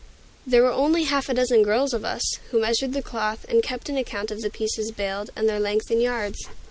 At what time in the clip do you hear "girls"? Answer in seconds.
1.61-1.93